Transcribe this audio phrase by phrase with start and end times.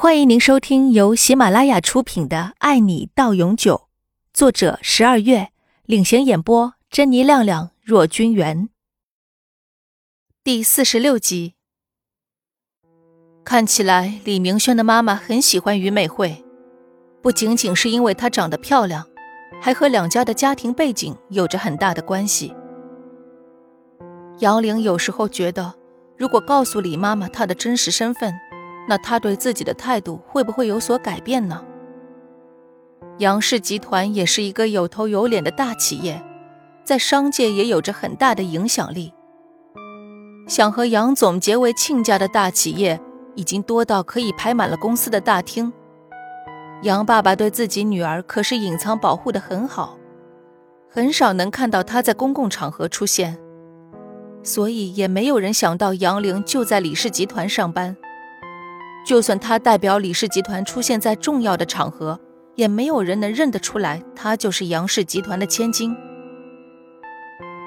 [0.00, 3.74] 欢迎您收听由喜马拉雅出品的《爱你到永久》，
[4.32, 5.48] 作者十二月
[5.86, 8.68] 领衔演播，珍妮、亮亮、若君元。
[10.44, 11.54] 第四十六集。
[13.44, 16.44] 看起来李明轩的妈妈很喜欢于美惠，
[17.20, 19.04] 不仅仅是因为她长得漂亮，
[19.60, 22.54] 还和两家的家庭背景有着很大的关系。
[24.38, 25.74] 杨玲有时候觉得，
[26.16, 28.32] 如果告诉李妈妈她的真实身份，
[28.88, 31.62] 那他对自己的态度会不会有所改变呢？
[33.18, 36.22] 杨氏集团也是一个有头有脸的大企业，
[36.84, 39.12] 在商界也有着很大的影响力。
[40.46, 42.98] 想和杨总结为亲家的大企业
[43.34, 45.70] 已经多到可以排满了公司的大厅。
[46.82, 49.98] 杨爸爸对自己女儿可是隐藏保护的很好，
[50.88, 53.36] 很少能看到她在公共场合出现，
[54.42, 57.96] 所以也没有人想到杨玲就在李氏集团上班。
[59.08, 62.20] 就算他代表李氏集团出现在重要的场合，
[62.56, 65.96] 也没有人能认得出来，他就是杨氏集团的千金。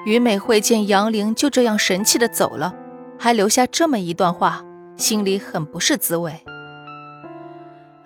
[0.06, 2.72] 于美惠见杨玲就这样神气的走了，
[3.18, 4.64] 还留下这么一段话，
[4.96, 6.32] 心里很不是滋味。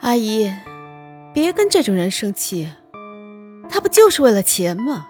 [0.00, 0.50] 阿姨，
[1.34, 2.66] 别跟这种人生气，
[3.68, 5.08] 他不就是为了钱吗？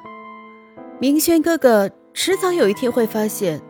[0.98, 3.62] 明轩哥哥迟早有一天会发现，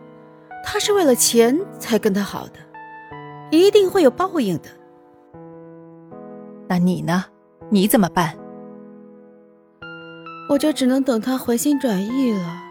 [0.65, 2.53] 他是为了钱才跟他好的。
[3.49, 4.69] 一定会有报应的。
[6.67, 7.25] 那你呢？
[7.69, 8.37] 你怎么办？
[10.49, 12.63] 我就只能等他回心转意了。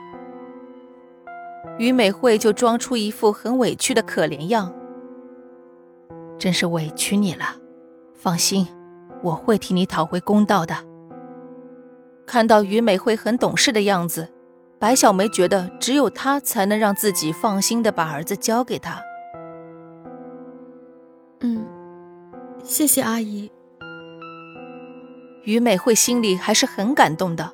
[1.78, 4.72] 于美惠就装出一副很委屈的可怜样。
[6.38, 7.44] 真是委屈你了，
[8.14, 8.66] 放心，
[9.22, 10.74] 我会替你讨回公道的。
[12.26, 14.28] 看到于美惠很懂事的样子，
[14.78, 19.02] 白小梅觉得只有她才能让自己放心的把儿子交给她。
[21.46, 21.64] 嗯，
[22.64, 23.48] 谢谢阿姨。
[25.44, 27.52] 于美惠心里还是很感动的，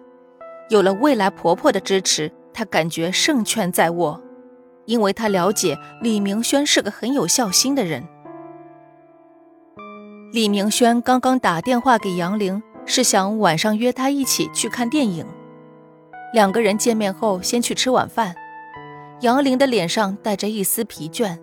[0.71, 4.19] 有了未来婆婆的支持，她感觉胜券在握，
[4.87, 8.03] 因为她了解李明轩是个很有孝心的人。
[10.33, 15.27] 李明轩刚刚打电话给杨玲，是想晚上约她一起去看电影。
[16.33, 18.35] 两个人见面后，先去吃晚饭。
[19.21, 21.39] 杨玲的脸上带着一丝疲倦。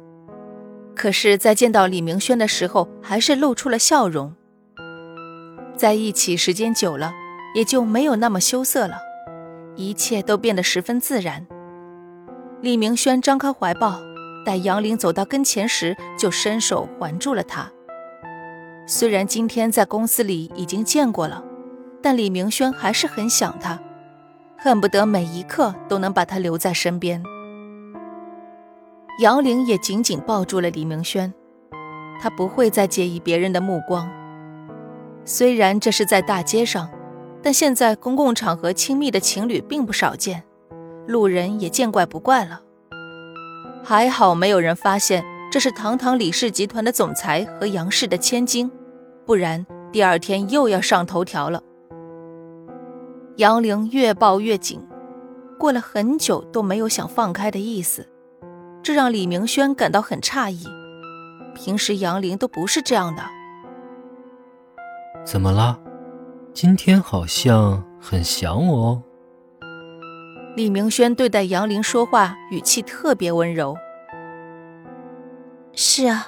[0.99, 4.35] 可是，在见到李明轩的时候，还是露出了笑容。
[5.77, 7.13] 在一起时间久了，
[7.55, 8.97] 也就没有那么羞涩了，
[9.77, 11.47] 一切都变得十分自然。
[12.59, 13.97] 李明轩张开怀抱，
[14.45, 17.71] 待杨玲走到跟前时，就伸手环住了她。
[18.85, 21.41] 虽然今天在公司里已经见过了，
[22.01, 23.79] 但李明轩还是很想她，
[24.57, 27.23] 恨不得每一刻都能把她留在身边。
[29.19, 31.33] 杨玲也紧紧抱住了李明轩，
[32.21, 34.09] 他不会再介意别人的目光。
[35.25, 36.89] 虽然这是在大街上，
[37.43, 40.41] 但现在公共场合亲密的情侣并不少见，
[41.05, 42.61] 路人也见怪不怪了。
[43.83, 48.71] 还好没有人发现这是堂堂李氏集团的总裁和杨氏的千金，
[49.25, 51.61] 不然第二天又要上头条了。
[53.35, 54.79] 杨玲越抱越紧，
[55.57, 58.07] 过了很久都没有想放开的意思。
[58.81, 60.65] 这让李明轩感到很诧异，
[61.53, 63.23] 平时杨玲都不是这样的。
[65.25, 65.79] 怎么了？
[66.53, 69.03] 今天好像很想我哦。
[70.55, 73.77] 李明轩对待杨玲说话语气特别温柔。
[75.73, 76.27] 是啊，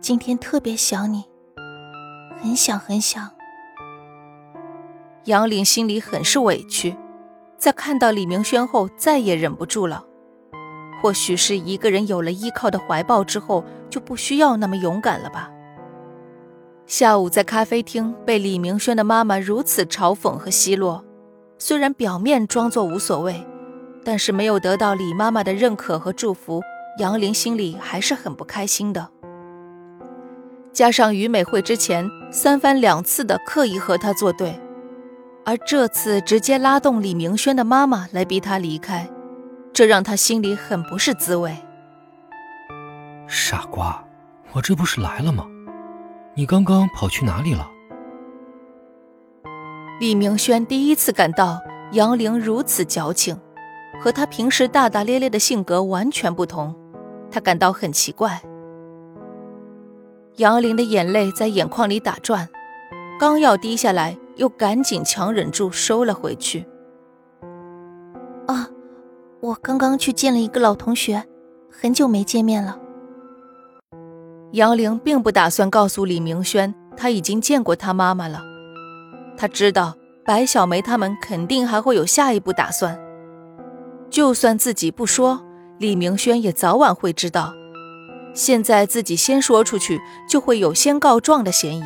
[0.00, 1.24] 今天特别想你，
[2.40, 3.30] 很想很想。
[5.24, 6.96] 杨玲心里很是委屈，
[7.58, 10.04] 在看到李明轩后，再也忍不住了。
[11.04, 15.50] 或许是一个人有了依靠的怀抱之后，就不需要那么勇敢了吧。
[16.86, 21.04] 下午在咖啡厅被李明轩的妈妈如此嘲讽和奚落，
[21.58, 23.46] 虽然表面装作无所谓，
[24.02, 26.62] 但是没有得到李妈妈的认可和祝福，
[26.98, 29.10] 杨玲心里还是很不开心的。
[30.72, 34.58] 加上于美惠之前三番两次的刻意和她作对，
[35.44, 39.06] 而这次直接拉动李明轩的妈妈来逼他离开。
[39.74, 41.52] 这让他心里很不是滋味。
[43.26, 44.02] 傻瓜，
[44.52, 45.46] 我这不是来了吗？
[46.34, 47.68] 你刚刚跑去哪里了？
[49.98, 51.60] 李明轩第一次感到
[51.90, 53.36] 杨玲如此矫情，
[54.00, 56.72] 和他平时大大咧咧的性格完全不同，
[57.28, 58.40] 他感到很奇怪。
[60.36, 62.48] 杨玲的眼泪在眼眶里打转，
[63.18, 66.64] 刚要滴下来，又赶紧强忍住收了回去。
[69.54, 71.22] 我刚刚去见了一个老同学，
[71.70, 72.76] 很久没见面了。
[74.50, 78.42] 杨玲并不打算告诉李明轩，他已经见过他妈妈了。
[79.36, 82.98] 他知道白小梅他们肯定还会有下一步打算，
[84.10, 85.40] 就算自己不说，
[85.78, 87.54] 李明轩也早晚会知道。
[88.34, 91.84] 现在自己先说出去，就会有先告状的嫌疑。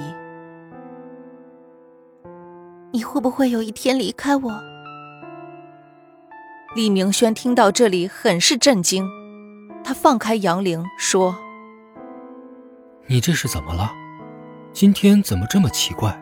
[2.92, 4.60] 你会不会有一天离开我？
[6.78, 9.04] 李明轩听到这里，很是震惊。
[9.82, 11.36] 他放开杨玲说
[13.08, 13.90] ：“你这是怎么了？
[14.72, 16.16] 今天怎么这么奇怪？”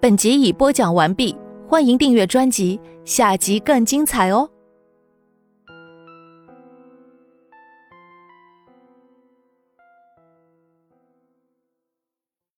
[0.00, 1.36] 本集已播讲完毕，
[1.68, 4.48] 欢迎订阅专辑，下集更精彩哦。